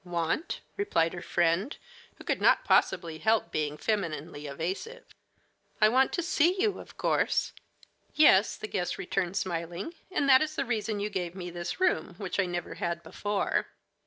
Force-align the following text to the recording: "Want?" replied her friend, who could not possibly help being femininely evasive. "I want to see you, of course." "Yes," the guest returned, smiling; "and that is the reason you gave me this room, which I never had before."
"Want?" 0.03 0.61
replied 0.77 1.13
her 1.13 1.21
friend, 1.21 1.77
who 2.15 2.23
could 2.23 2.41
not 2.41 2.65
possibly 2.65 3.19
help 3.19 3.51
being 3.51 3.77
femininely 3.77 4.47
evasive. 4.47 5.05
"I 5.79 5.89
want 5.89 6.11
to 6.13 6.23
see 6.23 6.59
you, 6.59 6.79
of 6.79 6.97
course." 6.97 7.53
"Yes," 8.15 8.55
the 8.57 8.67
guest 8.67 8.97
returned, 8.97 9.37
smiling; 9.37 9.93
"and 10.09 10.27
that 10.27 10.41
is 10.41 10.55
the 10.55 10.65
reason 10.65 10.99
you 10.99 11.11
gave 11.11 11.35
me 11.35 11.51
this 11.51 11.79
room, 11.79 12.15
which 12.17 12.39
I 12.39 12.47
never 12.47 12.73
had 12.73 13.03
before." 13.03 13.67